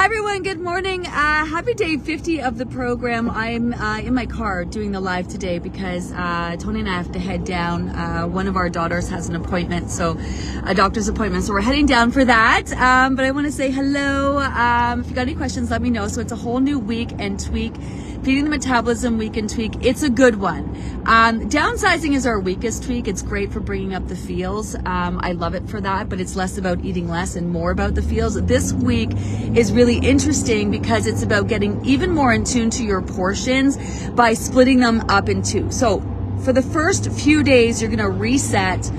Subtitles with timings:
[0.00, 1.06] Hi everyone, good morning.
[1.06, 3.28] Uh, happy day 50 of the program.
[3.28, 7.12] I'm uh, in my car doing the live today because uh, Tony and I have
[7.12, 7.90] to head down.
[7.90, 10.18] Uh, one of our daughters has an appointment, so
[10.64, 11.44] a doctor's appointment.
[11.44, 12.72] So we're heading down for that.
[12.72, 14.38] Um, but I want to say hello.
[14.38, 16.08] Um, if you got any questions, let me know.
[16.08, 17.74] So it's a whole new week and tweak
[18.22, 20.64] feeding the metabolism week and tweak it's a good one.
[21.06, 23.08] Um, downsizing is our weakest tweak.
[23.08, 24.74] It's great for bringing up the feels.
[24.74, 27.94] Um, i love it for that but it's less about eating less and more about
[27.94, 28.34] the feels.
[28.42, 29.10] This week
[29.54, 33.78] is really interesting because it's about getting even more in tune to your portions
[34.10, 35.70] by splitting them up in two.
[35.70, 36.00] So
[36.44, 38.90] for the first few days you're going to reset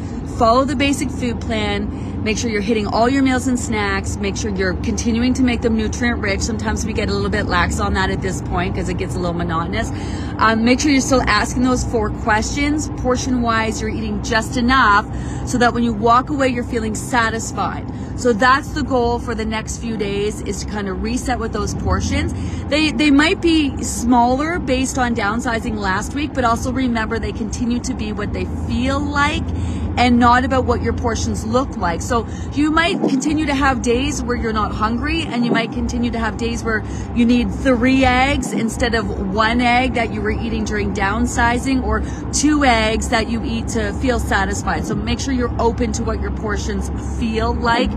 [0.42, 4.16] follow the basic food plan Make sure you're hitting all your meals and snacks.
[4.16, 6.42] Make sure you're continuing to make them nutrient rich.
[6.42, 9.16] Sometimes we get a little bit lax on that at this point because it gets
[9.16, 9.90] a little monotonous.
[10.38, 12.90] Um, make sure you're still asking those four questions.
[12.98, 15.08] Portion wise, you're eating just enough
[15.48, 17.92] so that when you walk away, you're feeling satisfied.
[18.20, 21.54] So that's the goal for the next few days is to kind of reset with
[21.54, 22.36] those portions.
[22.66, 27.80] They, they might be smaller based on downsizing last week, but also remember they continue
[27.80, 29.44] to be what they feel like
[29.98, 32.02] and not about what your portions look like.
[32.02, 36.12] So you might continue to have days where you're not hungry and you might continue
[36.12, 36.84] to have days where
[37.16, 42.02] you need three eggs instead of one egg that you were eating during downsizing or
[42.32, 44.86] two eggs that you eat to feel satisfied.
[44.86, 46.90] So make sure you're open to what your portions
[47.20, 47.92] feel like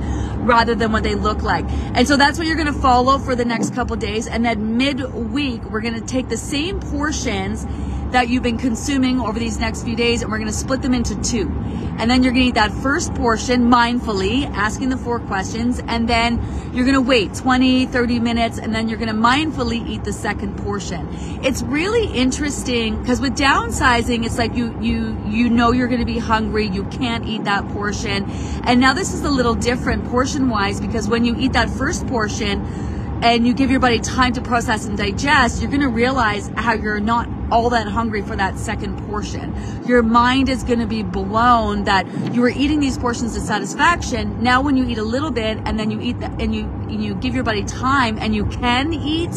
[0.45, 1.65] rather than what they look like.
[1.95, 4.27] And so that's what you're going to follow for the next couple days.
[4.27, 7.67] And then midweek, we're going to take the same portions
[8.15, 11.21] that you've been consuming over these next few days and we're to split them into
[11.21, 11.51] two.
[11.99, 16.41] And then you're to eat that first portion mindfully, asking the four questions, and then
[16.73, 21.09] you're to wait 20, 30 minutes, and then you're to mindfully eat the second portion.
[21.43, 26.19] It's really interesting because with downsizing, it's like you, you, you know you're to be
[26.19, 26.69] hungry.
[26.69, 28.31] You can't eat that portion.
[28.63, 32.07] And now this is a little different portion wise because when you eat that first
[32.07, 32.65] portion,
[33.23, 36.75] and you give your body time to process and digest, you're going to realize how
[36.75, 39.55] you're not all that hungry for that second portion.
[39.87, 44.43] Your mind is going to be blown that you were eating these portions to satisfaction.
[44.43, 47.15] Now, when you eat a little bit and then you eat that and you, you
[47.15, 49.31] give your body time and you can eat,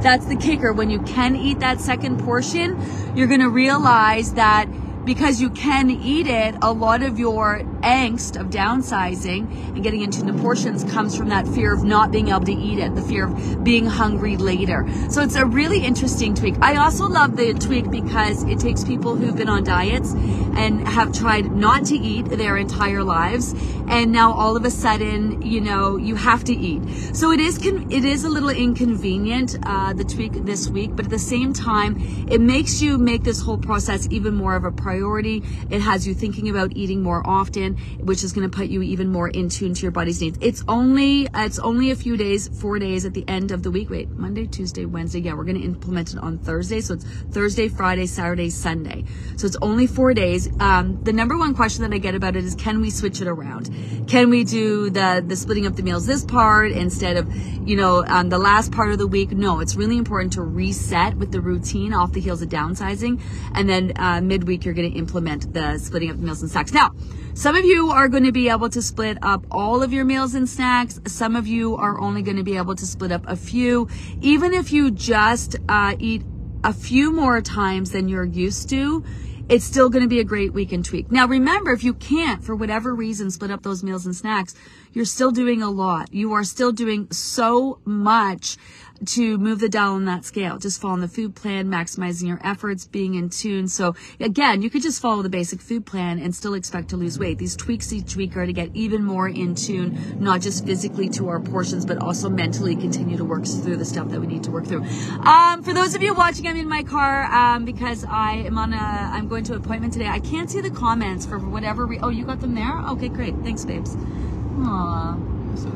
[0.00, 0.72] that's the kicker.
[0.72, 2.80] When you can eat that second portion,
[3.16, 4.66] you're going to realize that
[5.04, 10.22] because you can eat it, a lot of your angst of downsizing and getting into
[10.22, 13.26] the portions comes from that fear of not being able to eat it, the fear
[13.26, 14.86] of being hungry later.
[15.10, 16.56] So it's a really interesting tweak.
[16.60, 21.12] I also love the tweak because it takes people who've been on diets and have
[21.12, 23.54] tried not to eat their entire lives
[23.90, 26.80] and now all of a sudden, you know, you have to eat.
[27.12, 31.10] So it is it is a little inconvenient uh, the tweak this week, but at
[31.10, 31.96] the same time,
[32.30, 35.42] it makes you make this whole process even more of a priority.
[35.70, 37.69] It has you thinking about eating more often,
[38.00, 40.38] which is going to put you even more in tune to your body's needs.
[40.40, 43.90] It's only it's only a few days, four days at the end of the week.
[43.90, 45.20] Wait, Monday, Tuesday, Wednesday.
[45.20, 49.04] Yeah, we're going to implement it on Thursday, so it's Thursday, Friday, Saturday, Sunday.
[49.36, 50.48] So it's only four days.
[50.60, 53.28] Um, the number one question that I get about it is, can we switch it
[53.28, 53.70] around?
[54.08, 57.34] Can we do the, the splitting up the meals this part instead of,
[57.66, 59.30] you know, um, the last part of the week?
[59.32, 63.20] No, it's really important to reset with the routine off the heels of downsizing.
[63.54, 66.72] And then uh, midweek, you're going to implement the splitting up the meals and snacks.
[66.72, 66.92] Now,
[67.40, 70.34] some of you are going to be able to split up all of your meals
[70.34, 71.00] and snacks.
[71.06, 73.88] Some of you are only going to be able to split up a few.
[74.20, 76.22] Even if you just uh, eat
[76.64, 79.02] a few more times than you're used to,
[79.48, 81.10] it's still going to be a great week weekend tweak.
[81.10, 84.54] Now remember, if you can't, for whatever reason, split up those meals and snacks,
[84.92, 86.12] you're still doing a lot.
[86.12, 88.58] You are still doing so much
[89.06, 90.58] to move the dial on that scale.
[90.58, 93.68] Just following the food plan, maximizing your efforts, being in tune.
[93.68, 97.18] So again, you could just follow the basic food plan and still expect to lose
[97.18, 97.38] weight.
[97.38, 101.28] These tweaks each week are to get even more in tune, not just physically to
[101.28, 104.50] our portions, but also mentally continue to work through the stuff that we need to
[104.50, 104.84] work through.
[105.24, 108.72] Um, for those of you watching, I'm in my car um, because I am on
[108.72, 110.08] a, I'm going to an appointment today.
[110.08, 111.86] I can't see the comments for whatever.
[111.86, 112.78] Re- oh, you got them there?
[112.90, 113.34] Okay, great.
[113.42, 113.96] Thanks, babes.
[113.96, 115.29] Aww.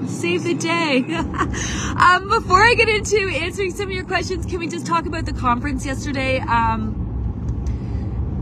[0.06, 0.99] Save the day.
[1.17, 5.26] um, before I get into answering some of your questions, can we just talk about
[5.26, 6.41] the conference yesterday?
[6.41, 7.05] Um,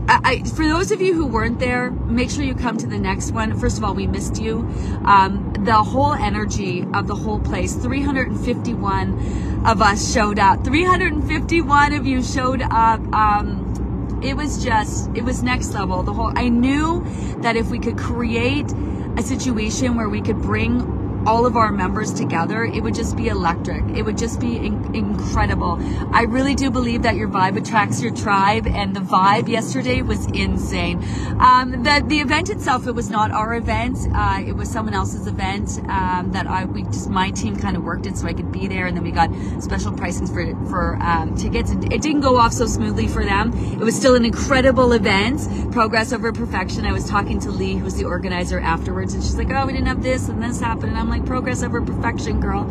[0.07, 3.31] I, for those of you who weren't there, make sure you come to the next
[3.31, 3.57] one.
[3.57, 4.59] First of all, we missed you.
[5.05, 10.63] Um, the whole energy of the whole place, 351 of us showed up.
[10.65, 12.99] 351 of you showed up.
[13.13, 16.03] Um, it was just, it was next level.
[16.03, 17.05] The whole, I knew
[17.37, 18.71] that if we could create
[19.17, 20.92] a situation where we could bring
[21.25, 23.83] all of our members together, it would just be electric.
[23.95, 25.77] It would just be in- incredible.
[26.11, 30.25] I really do believe that your vibe attracts your tribe, and the vibe yesterday was
[30.27, 31.03] insane.
[31.39, 33.97] Um, the the event itself, it was not our event.
[34.13, 37.83] Uh, it was someone else's event um, that I we just my team kind of
[37.83, 39.29] worked it so I could be there, and then we got
[39.61, 41.71] special pricing for for um, tickets.
[41.71, 43.53] And it didn't go off so smoothly for them.
[43.73, 45.39] It was still an incredible event,
[45.71, 46.85] progress over perfection.
[46.85, 49.73] I was talking to Lee, who was the organizer afterwards, and she's like, "Oh, we
[49.73, 52.69] didn't have this and this happened," and I'm like progress over perfection, girl.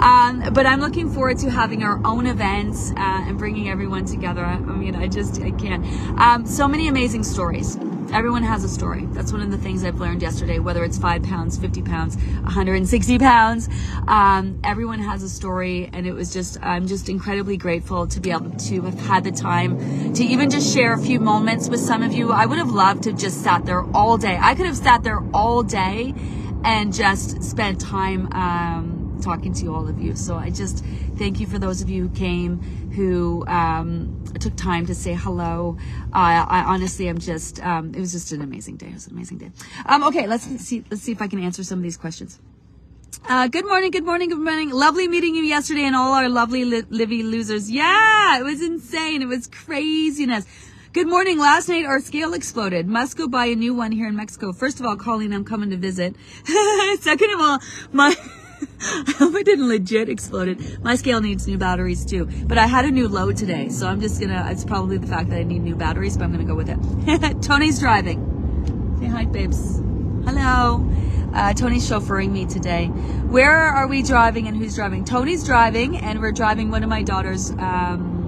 [0.00, 4.44] Um, but I'm looking forward to having our own events uh, and bringing everyone together.
[4.44, 5.84] I, I, mean, I just, I can't.
[6.20, 7.76] Um, so many amazing stories.
[8.12, 9.06] Everyone has a story.
[9.12, 13.18] That's one of the things I've learned yesterday, whether it's five pounds, 50 pounds, 160
[13.18, 13.68] pounds.
[14.06, 15.88] Um, everyone has a story.
[15.92, 19.32] And it was just, I'm just incredibly grateful to be able to have had the
[19.32, 22.32] time to even just share a few moments with some of you.
[22.32, 24.38] I would have loved to just sat there all day.
[24.40, 26.14] I could have sat there all day
[26.64, 30.14] and just spent time um, talking to all of you.
[30.16, 30.84] So I just
[31.16, 32.60] thank you for those of you who came,
[32.92, 35.76] who um, took time to say hello.
[36.12, 38.86] Uh, I honestly am just, um, it was just an amazing day.
[38.88, 39.50] It was an amazing day.
[39.86, 42.38] Um, okay, let's see, let's see if I can answer some of these questions.
[43.28, 44.70] Uh, good morning, good morning, good morning.
[44.70, 47.70] Lovely meeting you yesterday and all our lovely li- Livy losers.
[47.70, 49.22] Yeah, it was insane.
[49.22, 50.44] It was craziness.
[50.92, 51.38] Good morning.
[51.38, 52.86] Last night our scale exploded.
[52.86, 54.52] Must go buy a new one here in Mexico.
[54.52, 56.14] First of all, Colleen, I'm coming to visit.
[57.00, 57.58] Second of all,
[57.92, 58.08] my
[58.82, 60.84] I hope it didn't legit exploded.
[60.84, 62.28] My scale needs new batteries too.
[62.44, 65.30] But I had a new load today, so I'm just gonna it's probably the fact
[65.30, 67.40] that I need new batteries, but I'm gonna go with it.
[67.42, 68.98] Tony's driving.
[69.00, 69.78] Say hi, babes.
[70.26, 70.86] Hello.
[71.32, 72.88] Uh, Tony's chauffeuring me today.
[72.88, 75.06] Where are we driving and who's driving?
[75.06, 77.50] Tony's driving, and we're driving one of my daughters.
[77.52, 78.21] Um,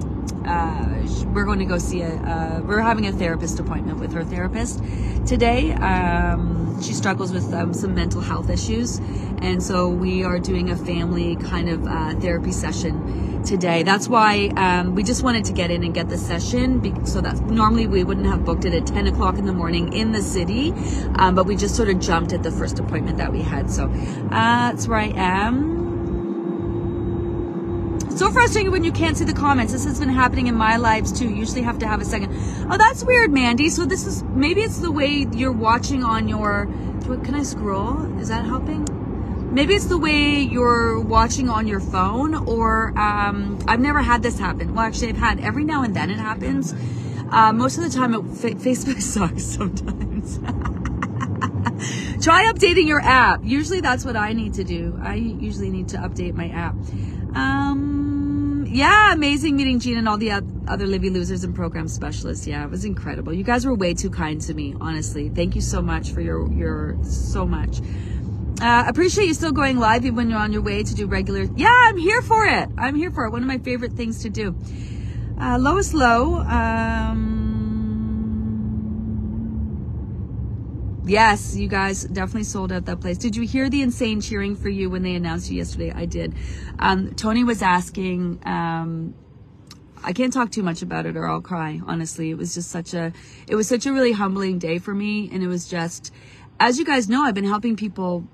[0.45, 0.85] uh,
[1.33, 4.81] we're going to go see a, uh, we're having a therapist appointment with her therapist
[5.25, 5.73] today.
[5.73, 8.99] Um, she struggles with um, some mental health issues.
[9.39, 13.83] And so we are doing a family kind of uh, therapy session today.
[13.83, 17.39] That's why um, we just wanted to get in and get the session so that
[17.41, 20.73] normally we wouldn't have booked it at 10 o'clock in the morning in the city.
[21.15, 23.69] Um, but we just sort of jumped at the first appointment that we had.
[23.69, 25.84] So uh, that's where I am.
[28.15, 29.73] So frustrating when you can't see the comments.
[29.73, 31.29] This has been happening in my lives too.
[31.29, 32.31] Usually have to have a second.
[32.71, 33.69] Oh, that's weird, Mandy.
[33.69, 36.67] So this is maybe it's the way you're watching on your.
[37.03, 38.17] Can I scroll?
[38.21, 38.85] Is that helping?
[39.53, 44.39] Maybe it's the way you're watching on your phone, or um, I've never had this
[44.39, 44.73] happen.
[44.73, 46.73] Well, actually, I've had every now and then it happens.
[47.31, 50.37] Uh, most of the time, it, Facebook sucks sometimes.
[52.23, 53.41] Try updating your app.
[53.43, 54.97] Usually, that's what I need to do.
[55.01, 56.75] I usually need to update my app.
[57.35, 62.47] Um, yeah, amazing meeting Gene and all the other Livy losers and program specialists.
[62.47, 63.33] Yeah, it was incredible.
[63.33, 65.29] You guys were way too kind to me, honestly.
[65.29, 67.79] Thank you so much for your your so much.
[68.61, 71.43] Uh, appreciate you still going live even when you're on your way to do regular.
[71.55, 72.69] Yeah, I'm here for it.
[72.77, 73.31] I'm here for it.
[73.31, 74.55] One of my favorite things to do.
[75.39, 76.35] Uh, Lois Low.
[76.35, 77.34] Um,
[81.07, 83.19] Yes, you guys definitely sold out that place.
[83.19, 85.91] Did you hear the insane cheering for you when they announced you yesterday?
[85.91, 86.33] I did.
[86.79, 89.13] Um, Tony was asking, um,
[90.03, 91.79] I can't talk too much about it or I'll cry.
[91.85, 93.13] Honestly, it was just such a,
[93.47, 95.29] it was such a really humbling day for me.
[95.31, 96.11] And it was just,
[96.59, 98.27] as you guys know, I've been helping people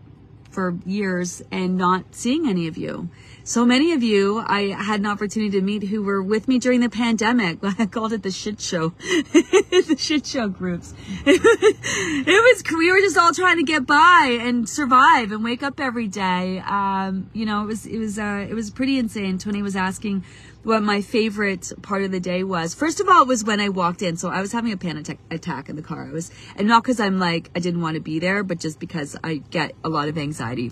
[0.49, 3.09] for years and not seeing any of you.
[3.43, 6.79] So many of you I had an opportunity to meet who were with me during
[6.79, 7.57] the pandemic.
[7.63, 8.89] I called it the shit show.
[8.99, 10.93] the shit show groups.
[11.25, 15.79] it was, we were just all trying to get by and survive and wake up
[15.79, 16.59] every day.
[16.59, 19.37] Um, you know, it was, it was, uh, it was pretty insane.
[19.37, 20.23] Tony was asking,
[20.63, 22.75] what my favorite part of the day was.
[22.75, 24.15] First of all, it was when I walked in.
[24.17, 26.07] So I was having a panic attack in the car.
[26.07, 28.79] I was, and not because I'm like, I didn't want to be there, but just
[28.79, 30.71] because I get a lot of anxiety.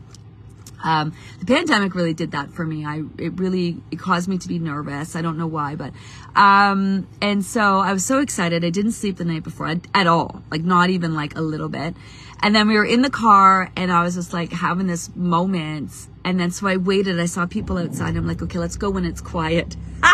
[0.84, 2.86] Um, the pandemic really did that for me.
[2.86, 5.16] I, it really, it caused me to be nervous.
[5.16, 5.94] I don't know why, but,
[6.36, 8.64] um, and so I was so excited.
[8.64, 11.96] I didn't sleep the night before at, all, like not even like a little bit.
[12.42, 15.92] And then we were in the car and I was just like having this moment
[16.24, 17.20] And then so I waited.
[17.20, 18.16] I saw people outside.
[18.16, 19.74] I'm like, okay, let's go when it's quiet.
[19.74, 20.14] so then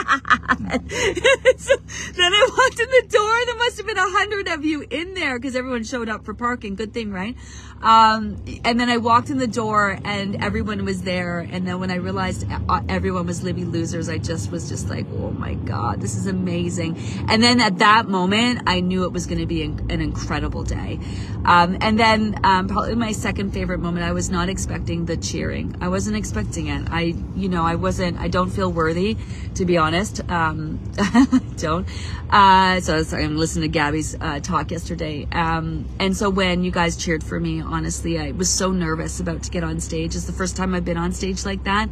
[2.34, 3.46] I walked in the door.
[3.46, 6.34] There must have been a hundred of you in there because everyone showed up for
[6.34, 6.74] parking.
[6.76, 7.36] Good thing, right?
[7.82, 11.40] Um, and then I walked in the door and everyone was there.
[11.40, 15.06] And then when I realized uh, everyone was Livy losers, I just was just like,
[15.14, 16.98] oh my God, this is amazing.
[17.28, 21.00] And then at that moment, I knew it was going to be an incredible day.
[21.46, 25.76] Um, and then um, probably my second favorite moment, I was not expecting the cheering.
[25.80, 26.88] I wasn't expecting it.
[26.90, 29.18] I, you know, I wasn't, I don't feel worthy
[29.56, 30.22] to be honest.
[30.30, 30.80] Um,
[31.58, 31.88] don't.
[32.30, 35.28] Uh, so was, I'm listening to Gabby's uh, talk yesterday.
[35.32, 39.44] Um, and so when you guys cheered for me, honestly, I was so nervous about
[39.44, 40.16] to get on stage.
[40.16, 41.90] It's the first time I've been on stage like that.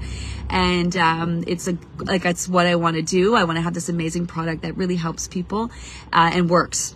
[0.49, 3.35] And um, it's a like that's what I want to do.
[3.35, 5.71] I want to have this amazing product that really helps people
[6.11, 6.95] uh, and works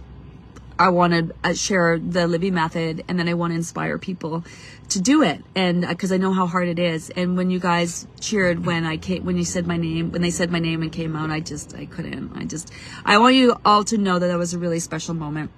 [0.79, 4.43] I want to uh, share the Livy method and then I want to inspire people
[4.89, 5.43] to do it.
[5.55, 7.09] And because uh, I know how hard it is.
[7.11, 10.31] And when you guys cheered when I came, when you said my name, when they
[10.31, 12.35] said my name and came out, I just, I couldn't.
[12.35, 12.71] I just,
[13.05, 15.51] I want you all to know that that was a really special moment.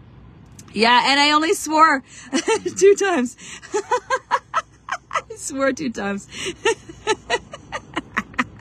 [0.73, 1.11] Yeah.
[1.11, 2.03] And I only swore
[2.77, 3.35] two times.
[5.11, 6.27] I swore two times.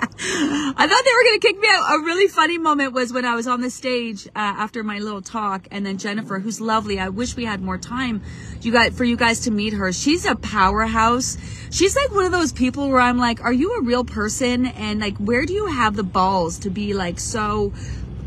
[0.00, 1.94] I thought they were going to kick me out.
[1.94, 5.22] A really funny moment was when I was on the stage uh, after my little
[5.22, 7.00] talk, and then Jennifer, who's lovely.
[7.00, 8.22] I wish we had more time,
[8.60, 9.92] you guys, for you guys to meet her.
[9.92, 11.36] She's a powerhouse.
[11.70, 14.66] She's like one of those people where I'm like, are you a real person?
[14.66, 17.72] And like, where do you have the balls to be like so?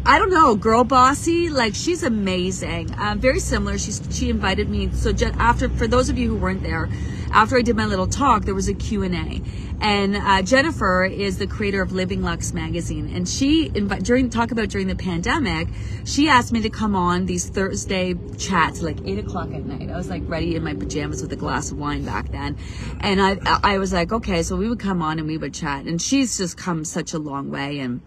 [0.05, 1.49] I don't know, girl bossy.
[1.49, 2.93] Like she's amazing.
[2.97, 3.77] Um, very similar.
[3.77, 4.91] She's she invited me.
[4.93, 6.89] So after for those of you who weren't there,
[7.31, 9.41] after I did my little talk, there was a Q and A
[9.81, 14.51] and uh, Jennifer is the creator of Living Luxe magazine, and she invi- during talk
[14.51, 15.67] about during the pandemic,
[16.05, 19.89] she asked me to come on these Thursday chats like eight o'clock at night.
[19.89, 22.57] I was like ready in my pajamas with a glass of wine back then,
[22.99, 25.85] and I I was like okay, so we would come on and we would chat,
[25.85, 28.01] and she's just come such a long way, and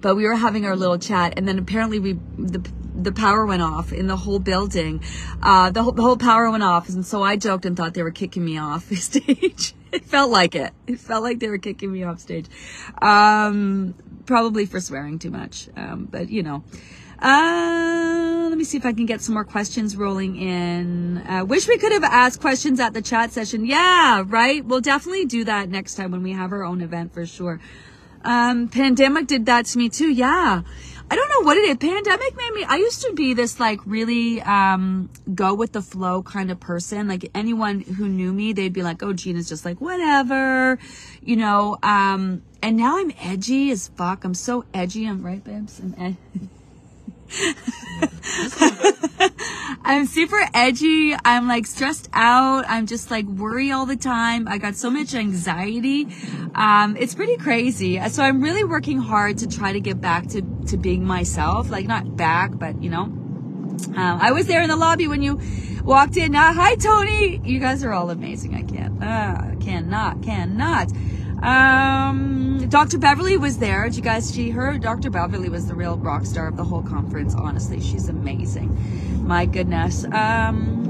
[0.00, 2.60] but we were having our little chat, and then apparently we the
[2.98, 5.02] the power went off in the whole building.
[5.42, 6.88] Uh, the whole, the whole power went off.
[6.88, 9.74] And so I joked and thought they were kicking me off the stage.
[9.92, 10.72] it felt like it.
[10.86, 12.46] It felt like they were kicking me off stage.
[13.00, 13.94] Um,
[14.26, 15.68] probably for swearing too much.
[15.76, 16.64] Um, but you know,
[17.20, 21.18] uh, let me see if I can get some more questions rolling in.
[21.18, 23.64] Uh, wish we could have asked questions at the chat session.
[23.64, 24.64] Yeah, right.
[24.64, 27.60] We'll definitely do that next time when we have our own event for sure.
[28.24, 30.10] Um, pandemic did that to me too.
[30.10, 30.62] Yeah.
[31.10, 31.76] I don't know what it is.
[31.78, 36.22] Pandemic made me, I used to be this like really, um, go with the flow
[36.22, 37.08] kind of person.
[37.08, 40.78] Like anyone who knew me, they'd be like, oh, Gina's just like, whatever,
[41.22, 44.24] you know, um, and now I'm edgy as fuck.
[44.24, 45.06] I'm so edgy.
[45.06, 45.80] I'm right, babes.
[45.80, 46.48] I'm ed-
[49.84, 51.14] I'm super edgy.
[51.24, 52.64] I'm like stressed out.
[52.68, 54.46] I'm just like worry all the time.
[54.48, 56.08] I got so much anxiety.
[56.54, 58.00] Um, it's pretty crazy.
[58.08, 61.70] So I'm really working hard to try to get back to, to being myself.
[61.70, 65.40] Like not back, but you know, um, I was there in the lobby when you
[65.84, 66.34] walked in.
[66.34, 67.40] Uh, hi, Tony.
[67.44, 68.54] You guys are all amazing.
[68.54, 70.92] I can't, uh, cannot, cannot.
[71.42, 72.98] Um, Dr.
[72.98, 73.84] Beverly was there.
[73.84, 74.76] Did you guys see her?
[74.78, 75.10] Dr.
[75.10, 77.34] Beverly was the real rock star of the whole conference.
[77.34, 79.26] Honestly, she's amazing.
[79.26, 80.04] My goodness.
[80.04, 80.84] Um,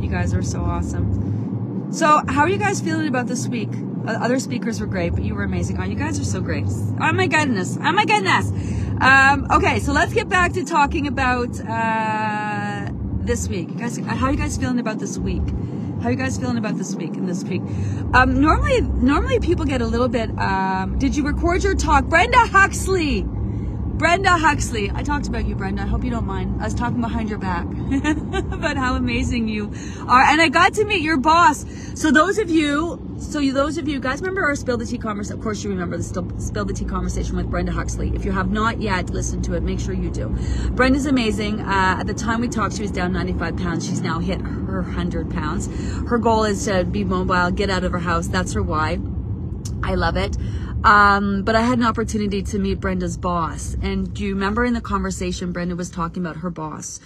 [0.00, 1.88] you guys are so awesome.
[1.92, 3.70] So, how are you guys feeling about this week?
[4.06, 5.78] Other speakers were great, but you were amazing.
[5.78, 6.64] Oh, you guys are so great.
[7.00, 7.78] Oh my goodness.
[7.80, 8.50] Oh my goodness.
[9.00, 12.90] Um, okay, so let's get back to talking about uh,
[13.20, 13.68] this week.
[13.68, 15.42] You guys, how are you guys feeling about this week?
[16.02, 17.62] How you guys feeling about this week and this week?
[18.12, 20.36] Um, normally, normally people get a little bit.
[20.36, 23.24] Um, did you record your talk, Brenda Huxley?
[24.02, 24.90] Brenda Huxley.
[24.92, 25.82] I talked about you, Brenda.
[25.82, 26.60] I hope you don't mind.
[26.60, 27.64] I was talking behind your back
[28.52, 29.72] about how amazing you
[30.08, 30.22] are.
[30.22, 31.64] And I got to meet your boss.
[31.94, 34.98] So those of you, so you, those of you guys remember our Spill the Tea
[34.98, 35.38] conversation?
[35.38, 38.10] Of course you remember the Spill the Tea conversation with Brenda Huxley.
[38.12, 40.36] If you have not yet listened to it, make sure you do.
[40.72, 41.60] Brenda's amazing.
[41.60, 43.86] Uh, at the time we talked, she was down 95 pounds.
[43.86, 45.68] She's now hit her 100 pounds.
[46.08, 48.26] Her goal is to be mobile, get out of her house.
[48.26, 48.98] That's her why.
[49.84, 50.36] I love it.
[50.84, 53.76] Um, but I had an opportunity to meet Brenda's boss.
[53.82, 56.98] And do you remember in the conversation, Brenda was talking about her boss?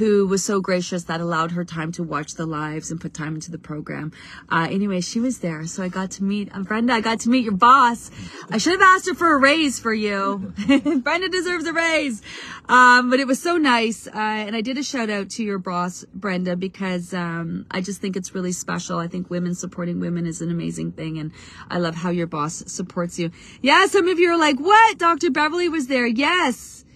[0.00, 3.34] Who was so gracious that allowed her time to watch the lives and put time
[3.34, 4.10] into the program.
[4.48, 5.66] Uh, anyway, she was there.
[5.66, 6.94] So I got to meet uh, Brenda.
[6.94, 8.10] I got to meet your boss.
[8.50, 10.54] I should have asked her for a raise for you.
[11.04, 12.22] Brenda deserves a raise.
[12.66, 14.06] Um, but it was so nice.
[14.06, 18.00] Uh, and I did a shout out to your boss, Brenda, because, um, I just
[18.00, 18.98] think it's really special.
[18.98, 21.18] I think women supporting women is an amazing thing.
[21.18, 21.30] And
[21.68, 23.32] I love how your boss supports you.
[23.60, 23.84] Yeah.
[23.84, 24.96] Some of you are like, what?
[24.96, 25.30] Dr.
[25.30, 26.06] Beverly was there.
[26.06, 26.86] Yes.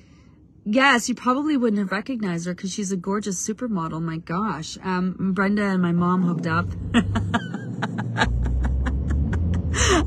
[0.66, 4.00] Yes, you probably wouldn't have recognized her because she's a gorgeous supermodel.
[4.00, 4.78] My gosh.
[4.82, 6.66] Um, Brenda and my mom hooked up.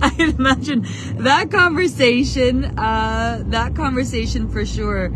[0.02, 0.88] I can imagine
[1.18, 2.66] that conversation.
[2.66, 5.14] Uh, that conversation for sure.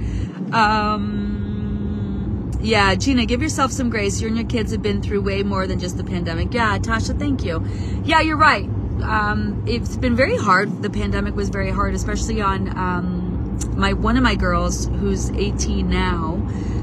[0.53, 4.21] Um, yeah, Gina, give yourself some grace.
[4.21, 6.53] You and your kids have been through way more than just the pandemic.
[6.53, 7.65] Yeah, Tasha, thank you.
[8.03, 8.65] Yeah, you're right.
[9.01, 10.83] Um, it's been very hard.
[10.83, 13.30] The pandemic was very hard, especially on um,
[13.75, 16.41] my one of my girls who's 18 now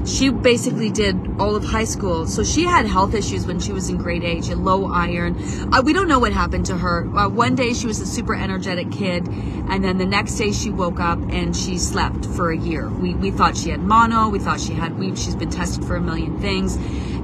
[0.09, 2.25] she basically did all of high school.
[2.25, 4.45] So she had health issues when she was in grade eight.
[4.45, 5.35] She low iron.
[5.73, 7.07] Uh, we don't know what happened to her.
[7.15, 10.69] Uh, one day she was a super energetic kid, and then the next day she
[10.69, 12.89] woke up and she slept for a year.
[12.89, 14.29] We, we thought she had mono.
[14.29, 16.77] We thought she had, we, she's been tested for a million things.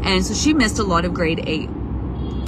[0.03, 1.69] And so she missed a lot of grade eight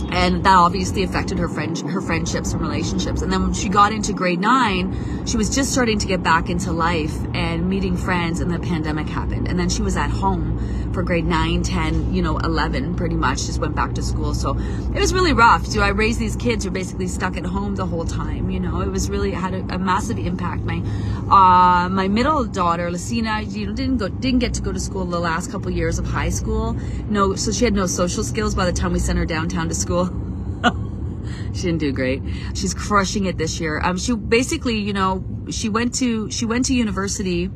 [0.10, 3.22] and that obviously affected her friend her friendships and relationships.
[3.22, 6.50] And then when she got into grade 9 she was just starting to get back
[6.50, 9.48] into life and meeting friends and the pandemic happened.
[9.48, 13.46] And then she was at home for grade 9 10 you know 11 pretty much
[13.46, 14.34] just went back to school.
[14.34, 14.58] So
[14.96, 15.66] it was really rough.
[15.66, 18.50] So i raised these kids who are basically stuck at home the whole time?
[18.50, 20.63] You know it was really it had a, a massive impact.
[20.63, 20.82] My
[21.30, 25.06] uh, my middle daughter lucina you know didn't go didn't get to go to school
[25.06, 26.74] the last couple years of high school.
[27.10, 29.75] No so she had no social skills by the time we sent her downtown to
[29.75, 29.87] school
[31.53, 32.22] she didn't do great.
[32.53, 33.79] She's crushing it this year.
[33.84, 37.50] Um, she basically, you know, she went to she went to university,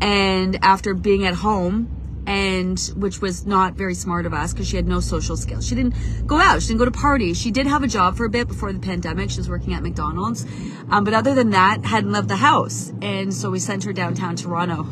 [0.00, 4.76] and after being at home, and which was not very smart of us because she
[4.76, 5.66] had no social skills.
[5.66, 5.94] She didn't
[6.26, 6.62] go out.
[6.62, 7.40] She didn't go to parties.
[7.40, 9.30] She did have a job for a bit before the pandemic.
[9.30, 10.46] She was working at McDonald's,
[10.90, 12.92] um, but other than that, hadn't left the house.
[13.02, 14.86] And so we sent her downtown Toronto.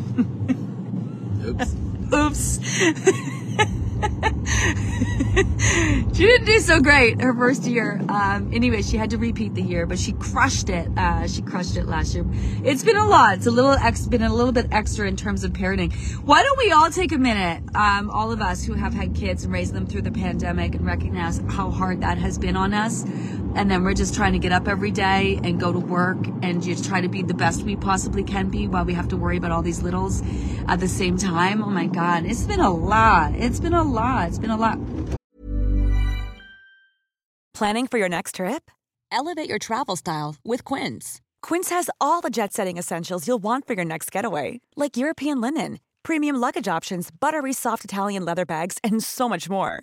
[1.45, 1.75] Oops.
[2.13, 3.31] Oops.
[6.15, 8.01] she didn't do so great her first year.
[8.09, 10.89] Um, anyway, she had to repeat the year, but she crushed it.
[10.97, 12.25] Uh, she crushed it last year.
[12.65, 13.35] It's been a lot.
[13.35, 15.93] It's a little ex- been a little bit extra in terms of parenting.
[16.25, 19.45] Why don't we all take a minute, um, all of us who have had kids
[19.45, 23.05] and raised them through the pandemic, and recognize how hard that has been on us,
[23.55, 26.63] and then we're just trying to get up every day and go to work and
[26.63, 29.37] just try to be the best we possibly can be while we have to worry
[29.37, 30.23] about all these littles
[30.69, 31.63] at the same time.
[31.63, 33.35] Oh my God, it's been a lot.
[33.35, 34.29] It's been a lot.
[34.29, 34.79] It's been a lot.
[37.55, 38.71] Planning for your next trip?
[39.13, 41.21] Elevate your travel style with Quince.
[41.43, 45.41] Quince has all the jet setting essentials you'll want for your next getaway, like European
[45.41, 49.83] linen, premium luggage options, buttery soft Italian leather bags, and so much more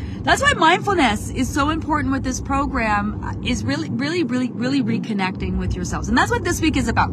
[0.23, 5.57] That's why mindfulness is so important with this program is really, really, really, really reconnecting
[5.57, 6.09] with yourselves.
[6.09, 7.11] And that's what this week is about.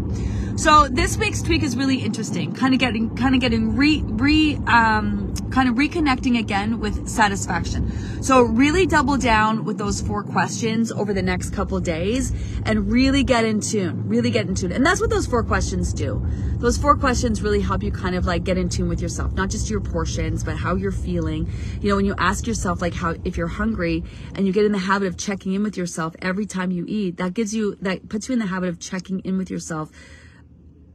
[0.57, 2.53] So this week's tweak is really interesting.
[2.53, 8.23] Kind of getting, kind of getting re, re, um, kind of reconnecting again with satisfaction.
[8.23, 12.33] So really double down with those four questions over the next couple days
[12.66, 14.73] and really get in tune, really get in tune.
[14.73, 16.27] And that's what those four questions do.
[16.59, 19.51] Those four questions really help you kind of like get in tune with yourself, not
[19.51, 21.49] just your portions, but how you're feeling.
[21.81, 24.73] You know, when you ask yourself like how, if you're hungry and you get in
[24.73, 28.09] the habit of checking in with yourself every time you eat, that gives you, that
[28.09, 29.91] puts you in the habit of checking in with yourself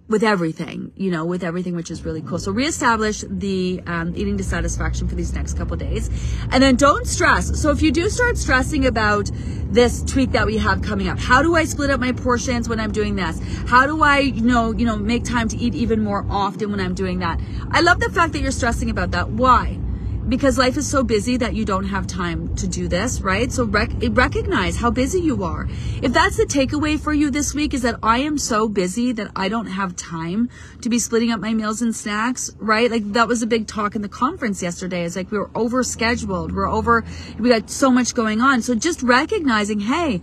[0.10, 2.38] with everything, you know, with everything, which is really cool.
[2.38, 6.10] So reestablish the um, eating to satisfaction for these next couple days,
[6.52, 7.60] and then don't stress.
[7.60, 9.32] So if you do start stressing about
[9.72, 12.80] this tweak that we have coming up, how do I split up my portions when
[12.80, 13.40] I'm doing this?
[13.66, 16.82] How do I, you know, you know, make time to eat even more often when
[16.82, 17.40] I'm doing that?
[17.72, 19.30] I love the fact that you're stressing about that.
[19.30, 19.80] Why?
[20.30, 23.52] Because life is so busy that you don't have time to do this, right?
[23.52, 25.68] So rec- recognize how busy you are.
[26.02, 29.32] If that's the takeaway for you this week is that I am so busy that
[29.36, 30.50] I don't have time
[30.82, 32.90] to be splitting up my meals and snacks, right?
[32.90, 35.04] Like that was a big talk in the conference yesterday.
[35.04, 36.54] It's like we were over scheduled.
[36.54, 37.04] We're over,
[37.38, 38.62] we got so much going on.
[38.62, 40.22] So just recognizing, hey,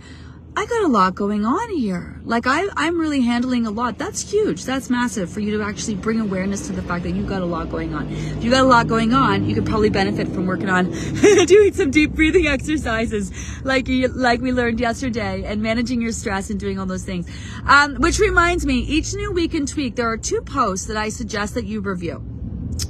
[0.53, 2.19] I got a lot going on here.
[2.25, 3.97] Like I, I'm really handling a lot.
[3.97, 4.65] That's huge.
[4.65, 7.45] That's massive for you to actually bring awareness to the fact that you've got a
[7.45, 8.11] lot going on.
[8.11, 10.91] If you got a lot going on, you could probably benefit from working on
[11.45, 13.31] doing some deep breathing exercises,
[13.63, 17.29] like you, like we learned yesterday, and managing your stress and doing all those things.
[17.65, 21.09] Um, which reminds me, each new week in Tweak, there are two posts that I
[21.09, 22.15] suggest that you review.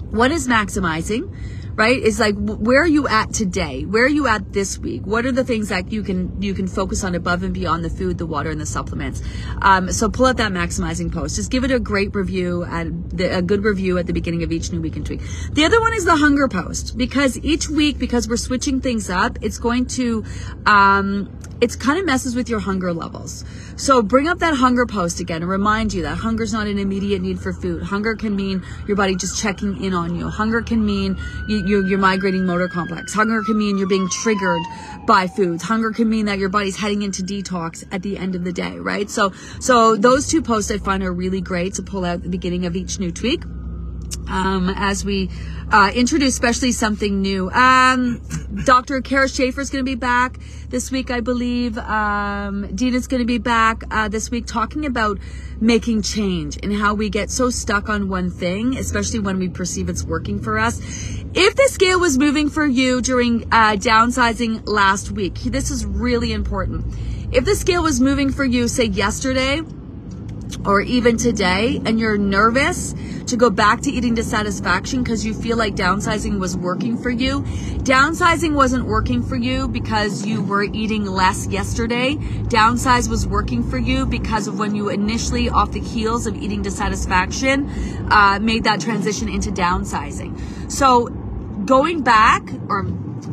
[0.10, 1.32] One is maximizing
[1.76, 1.98] right?
[2.02, 3.86] It's like, where are you at today?
[3.86, 5.04] Where are you at this week?
[5.06, 7.90] What are the things that you can, you can focus on above and beyond the
[7.90, 9.22] food, the water, and the supplements?
[9.62, 11.36] Um, so pull out that maximizing post.
[11.36, 14.72] Just give it a great review and a good review at the beginning of each
[14.72, 15.22] new week and tweak.
[15.52, 19.38] The other one is the hunger post because each week, because we're switching things up,
[19.42, 20.26] it's going to,
[20.66, 21.30] um,
[21.62, 23.46] it's kind of messes with your hunger levels.
[23.82, 26.78] So bring up that hunger post again and remind you that hunger is not an
[26.78, 27.82] immediate need for food.
[27.82, 30.30] Hunger can mean your body just checking in on you.
[30.30, 31.18] Hunger can mean
[31.48, 33.12] you, are migrating motor complex.
[33.12, 34.62] Hunger can mean you're being triggered
[35.08, 35.64] by foods.
[35.64, 38.78] Hunger can mean that your body's heading into detox at the end of the day,
[38.78, 39.10] right?
[39.10, 42.30] So, so those two posts I find are really great to pull out at the
[42.30, 43.42] beginning of each new tweak.
[44.28, 45.30] Um, as we
[45.72, 47.50] uh, introduce especially something new.
[47.52, 48.22] Um,
[48.66, 49.02] Dr.
[49.02, 50.38] Kara Shaffer is going to be back
[50.70, 51.78] this week, I believe.
[51.78, 55.20] Um, Deena's going to be back uh, this week talking about
[55.60, 59.88] making change and how we get so stuck on one thing, especially when we perceive
[59.88, 60.80] it's working for us.
[61.34, 66.34] If the scale was moving for you during uh, downsizing last week, this is really
[66.34, 66.94] important.
[67.32, 69.62] If the scale was moving for you, say yesterday,
[70.66, 72.94] or even today and you're nervous
[73.28, 77.10] to go back to eating to satisfaction because you feel like downsizing was working for
[77.10, 77.42] you.
[77.82, 82.16] Downsizing wasn't working for you because you were eating less yesterday.
[82.16, 86.64] Downsize was working for you because of when you initially, off the heels of eating
[86.64, 87.70] to satisfaction,
[88.12, 90.72] uh, made that transition into downsizing.
[90.72, 91.08] So
[91.66, 92.84] going back or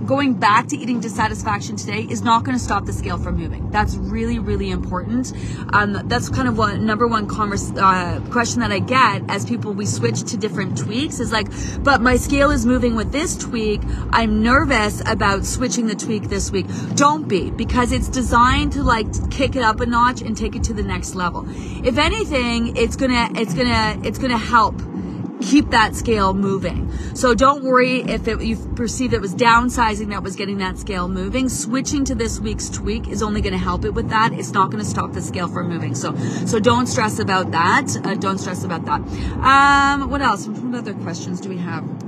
[0.09, 3.37] going back to eating to satisfaction today is not going to stop the scale from
[3.37, 3.71] moving.
[3.71, 5.35] That's really, really important.
[5.75, 9.75] Um, that's kind of what number one converse, uh, question that I get as people
[9.75, 11.49] we switch to different tweaks is like,
[11.85, 13.83] but my scale is moving with this tweak.
[14.11, 16.66] I'm nervous about switching the tweak this week.
[16.94, 20.64] Don't be because it's designed to like kick it up a notch and take it
[20.64, 21.44] to the next level.
[21.87, 24.81] If anything, it's gonna, it's gonna, it's gonna help
[25.40, 26.92] keep that scale moving.
[27.14, 31.09] So don't worry if it, you perceive it was downsizing that was getting that scale
[31.09, 31.48] moving.
[31.48, 34.33] Switching to this week's tweak is only going to help it with that.
[34.33, 35.94] It's not going to stop the scale from moving.
[35.94, 37.96] So, so don't stress about that.
[38.05, 39.01] Uh, don't stress about that.
[39.01, 40.46] Um, what else?
[40.46, 42.08] What other questions do we have?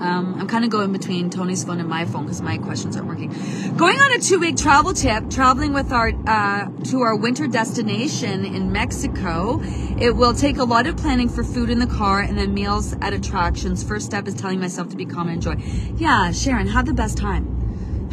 [0.00, 3.08] Um, I'm kind of going between Tony's phone and my phone because my questions aren't
[3.08, 3.28] working.
[3.76, 8.72] Going on a two-week travel tip, traveling with our uh, to our winter destination in
[8.72, 9.60] Mexico.
[9.98, 12.94] It will take a lot of planning for food in the car and then meals
[13.00, 13.82] at attractions.
[13.82, 15.62] First step is telling myself to be calm and enjoy.
[15.96, 17.53] Yeah, Sharon, have the best time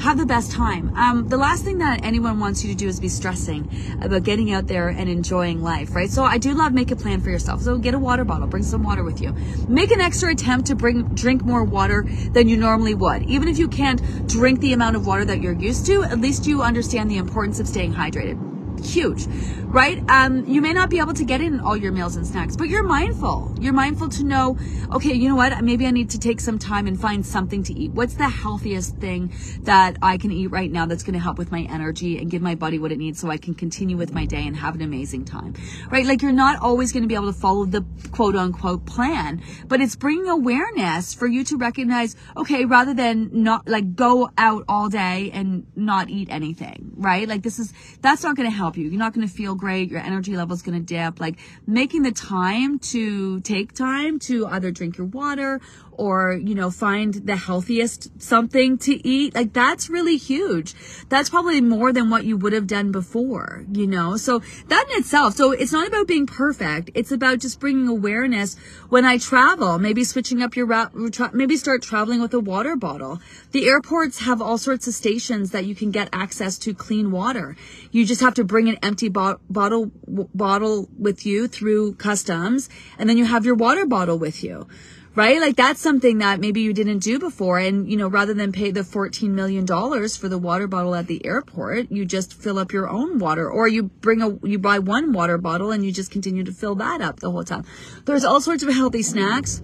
[0.02, 0.92] have the best time.
[0.96, 3.70] Um, the last thing that anyone wants you to do is be stressing
[4.02, 6.10] about getting out there and enjoying life, right?
[6.10, 7.62] So I do love make a plan for yourself.
[7.62, 9.36] So get a water bottle, bring some water with you.
[9.68, 13.24] Make an extra attempt to bring drink more water than you normally would.
[13.24, 16.48] Even if you can't drink the amount of water that you're used to, at least
[16.48, 18.51] you understand the importance of staying hydrated
[18.84, 19.28] huge,
[19.66, 20.04] right?
[20.10, 22.68] Um, you may not be able to get in all your meals and snacks, but
[22.68, 23.56] you're mindful.
[23.60, 24.58] You're mindful to know,
[24.92, 25.64] okay, you know what?
[25.64, 27.92] Maybe I need to take some time and find something to eat.
[27.92, 31.52] What's the healthiest thing that I can eat right now that's going to help with
[31.52, 34.26] my energy and give my body what it needs so I can continue with my
[34.26, 35.54] day and have an amazing time,
[35.90, 36.06] right?
[36.06, 39.82] Like you're not always going to be able to follow the quote unquote plan, but
[39.82, 44.90] it's bringing awareness for you to recognize, okay, rather than not like go out all
[44.90, 47.28] day and not eat anything, right?
[47.28, 48.88] Like this is, that's not going to help you.
[48.88, 49.90] You're not going to feel great.
[49.90, 51.20] Your energy level is going to dip.
[51.20, 55.62] Like making the time to take time to either drink your water
[56.02, 59.36] or, you know, find the healthiest something to eat.
[59.36, 60.74] Like that's really huge.
[61.10, 64.18] That's probably more than what you would have done before, you know?
[64.18, 65.36] So that in itself.
[65.36, 66.90] So it's not about being perfect.
[66.96, 68.56] It's about just bringing awareness
[68.90, 70.92] when I travel, maybe switching up your route,
[71.36, 73.22] maybe start traveling with a water bottle.
[73.52, 77.56] The airports have all sorts of stations that you can get access to clean water.
[77.92, 83.08] You just have to bring an empty bo- bottle, bottle with you through customs and
[83.08, 84.68] then you have your water bottle with you
[85.16, 85.40] right?
[85.40, 87.60] Like that's something that maybe you didn't do before.
[87.60, 91.26] And, you know, rather than pay the $14 million for the water bottle at the
[91.26, 95.14] airport, you just fill up your own water or you bring a, you buy one
[95.14, 97.66] water bottle and you just continue to fill that up the whole time.
[98.06, 99.62] There's all sorts of healthy snacks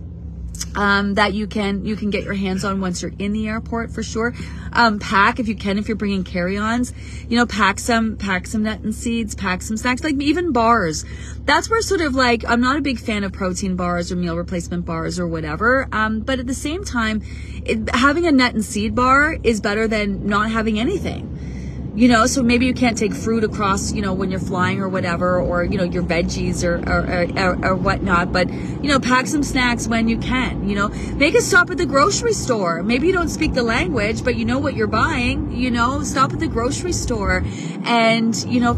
[0.75, 3.91] um, that you can you can get your hands on once you're in the airport
[3.91, 4.33] for sure.
[4.71, 6.93] Um, pack if you can if you're bringing carry-ons.
[7.27, 11.05] You know, pack some pack some nut and seeds, pack some snacks, like even bars.
[11.45, 14.37] That's where sort of like I'm not a big fan of protein bars or meal
[14.37, 15.87] replacement bars or whatever.
[15.91, 17.21] Um, but at the same time,
[17.65, 21.56] it, having a nut and seed bar is better than not having anything
[21.97, 24.87] you know so maybe you can't take fruit across you know when you're flying or
[24.87, 29.25] whatever or you know your veggies or or, or, or whatnot but you know pack
[29.25, 30.89] some snacks when you can you know.
[31.17, 32.83] Make a stop at the grocery store.
[32.83, 36.03] Maybe you don't speak the language but you know what you're buying you know.
[36.03, 37.43] Stop at the grocery store
[37.85, 38.75] and you know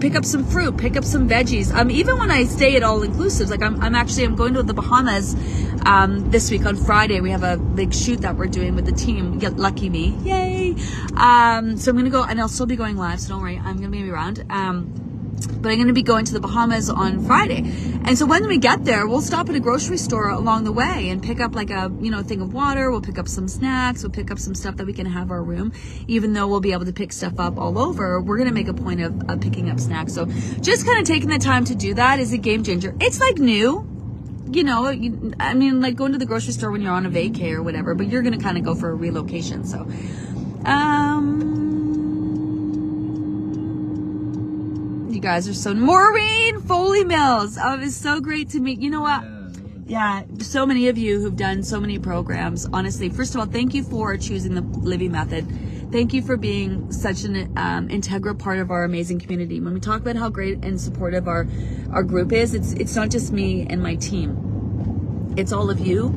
[0.00, 1.72] pick up some fruit pick up some veggies.
[1.74, 4.62] Um even when i stay at all inclusives like i'm, I'm actually i'm going to
[4.62, 5.34] the bahamas
[5.86, 8.92] um, this week on Friday, we have a big shoot that we're doing with the
[8.92, 9.38] team.
[9.38, 10.74] Get lucky me, yay!
[11.16, 13.20] Um, so I'm gonna go, and I'll still be going live.
[13.20, 14.44] So don't worry, I'm gonna be around.
[14.50, 14.92] Um,
[15.38, 17.58] but I'm going to be going to the Bahamas on Friday.
[18.04, 21.10] And so when we get there, we'll stop at a grocery store along the way
[21.10, 22.90] and pick up like a, you know, thing of water.
[22.90, 24.02] We'll pick up some snacks.
[24.02, 25.72] We'll pick up some stuff that we can have our room.
[26.08, 28.66] Even though we'll be able to pick stuff up all over, we're going to make
[28.66, 30.12] a point of, of picking up snacks.
[30.12, 32.96] So just kind of taking the time to do that is a game changer.
[33.00, 33.86] It's like new
[34.50, 34.86] you know,
[35.38, 37.94] I mean, like going to the grocery store when you're on a vacay or whatever,
[37.94, 39.64] but you're going to kind of go for a relocation.
[39.64, 39.86] So,
[40.64, 41.97] um,
[45.18, 47.58] you guys are so, Maureen Foley Mills.
[47.60, 48.78] Oh, it was so great to meet.
[48.80, 49.24] You know what?
[49.84, 52.66] Yeah, so many of you who've done so many programs.
[52.72, 55.44] Honestly, first of all, thank you for choosing the Livy Method.
[55.90, 59.60] Thank you for being such an um, integral part of our amazing community.
[59.60, 61.48] When we talk about how great and supportive our
[61.90, 65.34] our group is, it's it's not just me and my team.
[65.36, 66.10] It's all of you.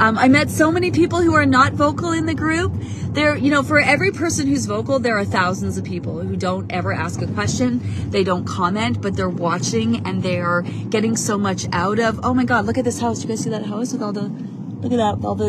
[0.00, 2.72] Um, I met so many people who are not vocal in the group.
[3.10, 6.70] There, you know, for every person who's vocal, there are thousands of people who don't
[6.70, 7.80] ever ask a question.
[8.10, 12.20] They don't comment, but they're watching and they are getting so much out of.
[12.22, 13.18] Oh my God, look at this house.
[13.18, 14.22] Do you guys see that house with all the?
[14.22, 15.48] Look at that, all the.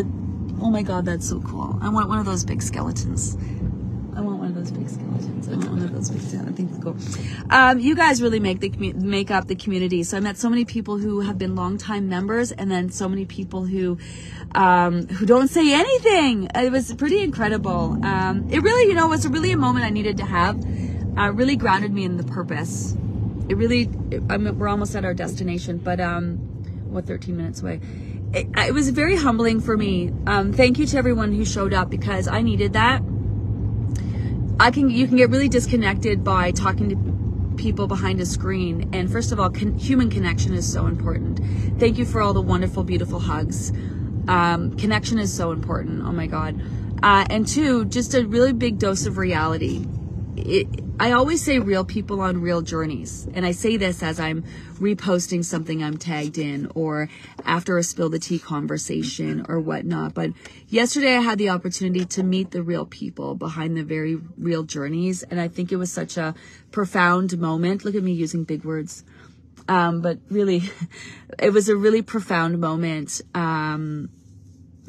[0.61, 1.77] Oh my God, that's so cool.
[1.81, 3.37] I want one of those big skeletons.
[4.15, 5.47] I want one of those big skeletons.
[5.47, 6.21] I want one of those big.
[6.21, 6.68] Skeletons.
[6.93, 7.49] Cool.
[7.49, 10.03] Um, you guys really make the make up the community.
[10.03, 13.25] So I met so many people who have been longtime members, and then so many
[13.25, 13.97] people who
[14.53, 16.49] um, who don't say anything.
[16.55, 17.97] It was pretty incredible.
[18.05, 20.63] Um, it really, you know, was really a moment I needed to have.
[21.17, 22.95] Uh, really grounded me in the purpose.
[23.49, 23.89] It really.
[24.11, 26.37] It, I mean, we're almost at our destination, but um,
[26.91, 27.79] what 13 minutes away.
[28.31, 30.13] It, it was very humbling for me.
[30.27, 33.01] Um, thank you to everyone who showed up because I needed that.
[34.61, 38.89] I can you can get really disconnected by talking to people behind a screen.
[38.93, 41.39] And first of all, con- human connection is so important.
[41.79, 43.71] Thank you for all the wonderful, beautiful hugs.
[44.27, 46.03] Um, connection is so important.
[46.05, 46.61] Oh my God.
[47.01, 49.85] Uh, and two, just a really big dose of reality.
[50.45, 50.67] It,
[50.99, 53.27] I always say real people on real journeys.
[53.33, 54.43] And I say this as I'm
[54.75, 57.09] reposting something I'm tagged in or
[57.45, 60.13] after a spill the tea conversation or whatnot.
[60.13, 60.31] But
[60.67, 65.23] yesterday I had the opportunity to meet the real people behind the very real journeys.
[65.23, 66.35] And I think it was such a
[66.71, 67.85] profound moment.
[67.85, 69.03] Look at me using big words.
[69.67, 70.63] Um, but really,
[71.39, 73.21] it was a really profound moment.
[73.35, 74.09] Um,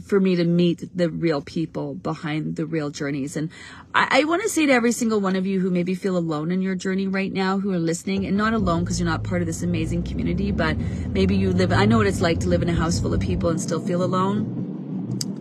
[0.05, 3.37] for me to meet the real people behind the real journeys.
[3.37, 3.51] And
[3.95, 6.51] I, I want to say to every single one of you who maybe feel alone
[6.51, 9.43] in your journey right now, who are listening, and not alone because you're not part
[9.43, 12.63] of this amazing community, but maybe you live, I know what it's like to live
[12.63, 14.69] in a house full of people and still feel alone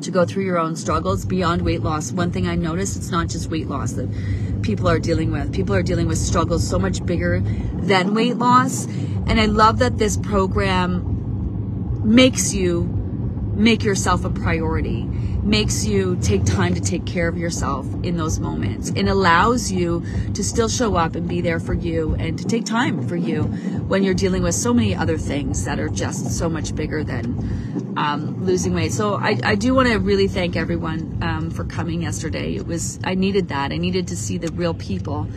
[0.02, 2.12] to go through your own struggles beyond weight loss.
[2.12, 4.10] One thing I noticed, it's not just weight loss that
[4.62, 5.54] people are dealing with.
[5.54, 8.86] People are dealing with struggles so much bigger than weight loss.
[8.86, 11.18] And I love that this program
[12.04, 12.99] makes you
[13.60, 15.04] make yourself a priority,
[15.44, 20.04] makes you take time to take care of yourself in those moments, and allows you
[20.34, 23.44] to still show up and be there for you and to take time for you
[23.44, 27.94] when you're dealing with so many other things that are just so much bigger than
[27.98, 28.94] um, losing weight.
[28.94, 32.56] So I, I do want to really thank everyone um, for coming yesterday.
[32.56, 33.74] It was I needed that.
[33.74, 35.28] I needed to see the real people.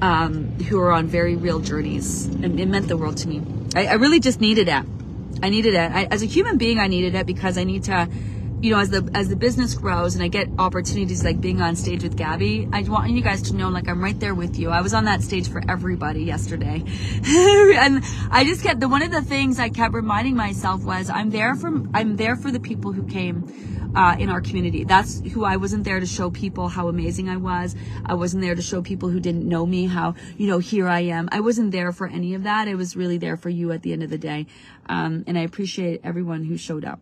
[0.00, 3.40] Um, who are on very real journeys, and it meant the world to me.
[3.76, 4.84] I, I really just needed it.
[5.42, 5.92] I needed it.
[5.92, 8.08] I, as a human being, I needed it because I need to,
[8.62, 11.74] you know, as the as the business grows and I get opportunities like being on
[11.74, 14.70] stage with Gabby, I want you guys to know like I'm right there with you.
[14.70, 16.84] I was on that stage for everybody yesterday,
[17.26, 21.30] and I just kept the one of the things I kept reminding myself was I'm
[21.30, 23.68] there for I'm there for the people who came.
[23.94, 24.84] Uh, in our community.
[24.84, 27.76] That's who I wasn't there to show people how amazing I was.
[28.06, 31.00] I wasn't there to show people who didn't know me how, you know, here I
[31.00, 31.28] am.
[31.30, 32.68] I wasn't there for any of that.
[32.68, 34.46] I was really there for you at the end of the day.
[34.86, 37.00] Um, and I appreciate everyone who showed up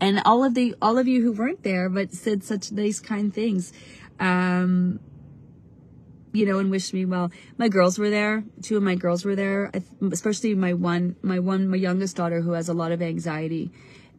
[0.00, 3.34] and all of the all of you who weren't there but said such nice kind
[3.34, 3.72] things
[4.20, 5.00] um
[6.32, 7.30] you know and wished me well.
[7.56, 8.44] My girls were there.
[8.62, 9.70] Two of my girls were there.
[10.12, 13.70] Especially my one my one my youngest daughter who has a lot of anxiety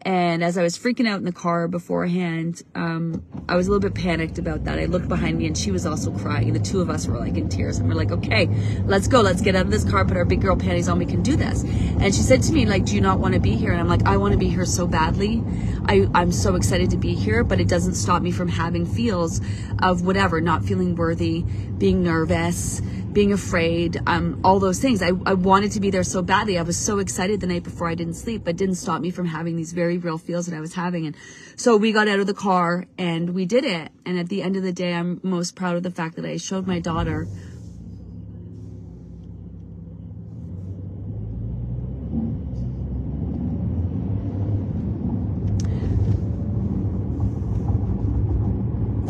[0.04, 3.82] And as I was freaking out in the car beforehand, um, I was a little
[3.82, 4.80] bit panicked about that.
[4.80, 6.54] I looked behind me and she was also crying.
[6.54, 8.48] The two of us were like in tears and we're like, okay,
[8.86, 9.20] let's go.
[9.20, 11.00] Let's get out of this car, put our big girl panties on.
[11.00, 11.64] We can do this.
[11.64, 13.72] And she said to me, like, do you not want to be here?
[13.72, 15.44] And I'm like, I want to be here so badly.
[15.86, 19.42] I, I'm so excited to be here, but it doesn't stop me from having feels
[19.82, 22.82] of whatever, not feeling worthy, being nervous,
[23.14, 25.02] being afraid, um, all those things.
[25.02, 26.58] I, I wanted to be there so badly.
[26.58, 29.26] I was so excited the night before I didn't sleep, but didn't stop me from
[29.26, 31.08] having these very real feels that I was having.
[31.08, 31.16] And
[31.56, 33.92] so we got out of the car and we did it.
[34.06, 36.38] And at the end of the day, I'm most proud of the fact that I
[36.38, 37.28] showed my daughter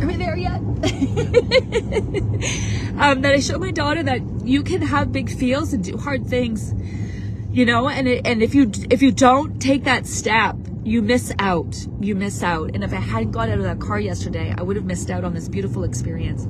[0.01, 0.61] Are we there yet?
[3.09, 6.27] Um, that I show my daughter that you can have big feels and do hard
[6.27, 6.73] things,
[7.51, 11.33] you know, and it, and if you if you don't take that step, you miss
[11.39, 11.75] out.
[11.99, 12.71] You miss out.
[12.73, 15.23] And if I hadn't got out of that car yesterday, I would have missed out
[15.23, 16.47] on this beautiful experience.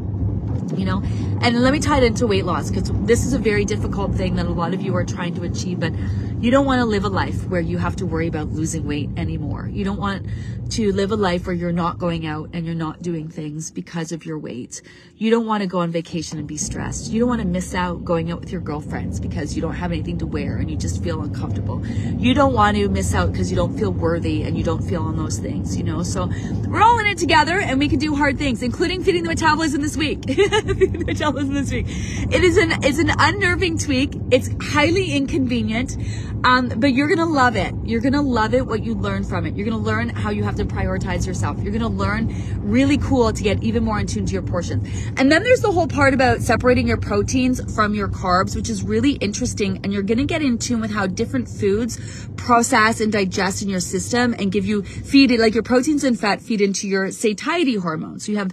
[0.76, 1.02] You know,
[1.42, 4.36] and let me tie it into weight loss because this is a very difficult thing
[4.36, 5.94] that a lot of you are trying to achieve, but
[6.42, 9.10] you don't want to live a life where you have to worry about losing weight
[9.18, 9.68] anymore.
[9.68, 10.26] You don't want
[10.72, 14.12] to live a life where you're not going out and you're not doing things because
[14.12, 14.82] of your weight.
[15.18, 17.12] You don't want to go on vacation and be stressed.
[17.12, 19.92] You don't want to miss out going out with your girlfriends because you don't have
[19.92, 21.86] anything to wear and you just feel uncomfortable.
[21.86, 25.02] You don't want to miss out because you don't feel worthy and you don't feel
[25.02, 26.04] on those things, you know?
[26.04, 26.28] So
[26.68, 29.82] we're all in it together and we can do hard things, including feeding the metabolism
[29.82, 30.24] this week.
[30.28, 31.88] feeding the metabolism this week.
[31.90, 34.14] It is an, it's an unnerving tweak.
[34.32, 35.98] It's highly inconvenient.
[36.44, 37.74] Um, but you're gonna love it.
[37.84, 39.56] You're gonna love it what you learn from it.
[39.56, 41.62] You're gonna learn how you have to prioritize yourself.
[41.62, 44.88] You're gonna learn really cool to get even more in tune to your portions.
[45.18, 48.84] And then there's the whole part about separating your proteins from your carbs, which is
[48.84, 49.82] really interesting.
[49.84, 53.82] And you're gonna get in tune with how different foods process and digest in your
[53.82, 57.76] system and give you feed it like your proteins and fat feed into your satiety
[57.76, 58.26] hormones.
[58.26, 58.52] So you have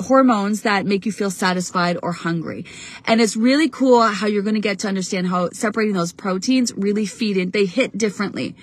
[0.00, 2.66] hormones that make you feel satisfied or hungry.
[3.06, 7.06] And it's really cool how you're gonna get to understand how separating those proteins really
[7.52, 8.56] they hit differently.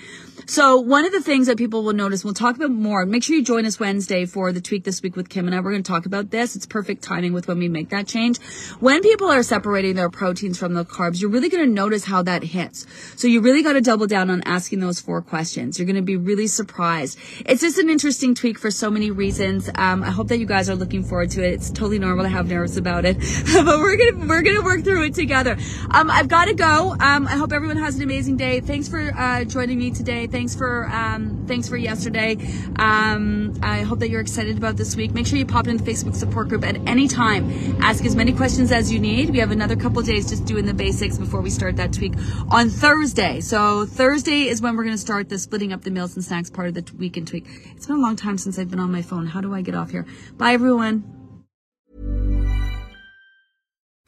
[0.49, 3.05] So one of the things that people will notice, we'll talk about more.
[3.05, 5.59] Make sure you join us Wednesday for the tweak this week with Kim and I.
[5.59, 6.55] We're going to talk about this.
[6.55, 8.39] It's perfect timing with when we make that change.
[8.79, 12.23] When people are separating their proteins from the carbs, you're really going to notice how
[12.23, 12.88] that hits.
[13.15, 15.77] So you really got to double down on asking those four questions.
[15.77, 17.19] You're going to be really surprised.
[17.45, 19.69] It's just an interesting tweak for so many reasons.
[19.75, 21.53] Um, I hope that you guys are looking forward to it.
[21.53, 23.17] It's totally normal to have nerves about it,
[23.53, 25.57] but we're gonna we're gonna work through it together.
[25.91, 26.95] Um, I've got to go.
[26.99, 28.62] Um, I hope everyone has an amazing day.
[28.62, 30.25] Thanks for uh, joining me today.
[30.39, 32.38] Thanks for um, thanks for yesterday.
[32.78, 35.13] Um, I hope that you're excited about this week.
[35.13, 37.75] Make sure you pop into the Facebook support group at any time.
[37.82, 39.32] Ask as many questions as you need.
[39.32, 42.13] We have another couple days just doing the basics before we start that tweak
[42.52, 43.41] on Thursday.
[43.41, 46.49] So Thursday is when we're going to start the splitting up the meals and snacks
[46.49, 47.45] part of the weekend tweak.
[47.75, 49.25] It's been a long time since I've been on my phone.
[49.25, 50.06] How do I get off here?
[50.38, 51.18] Bye everyone.